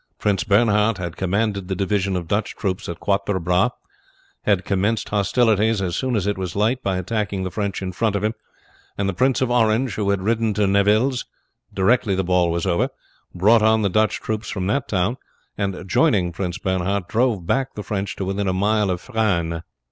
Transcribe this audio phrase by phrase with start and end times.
[0.17, 3.69] Prince Bernhard who commanded the division of Dutch troops at Quatre Bras,
[4.45, 8.15] had commenced hostilities as soon as it was light by attacking the French in front
[8.15, 8.33] of him;
[8.97, 11.25] and the Prince of Orange, who had ridden to Nivelles,
[11.71, 12.89] directly the ball was over,
[13.35, 15.17] brought on the Dutch troops from that town,
[15.55, 19.61] and joining Prince Bernhard drove back the French to within a mile of Frasnes.